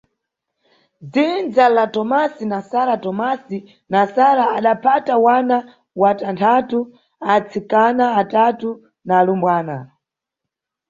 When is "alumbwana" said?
9.21-9.75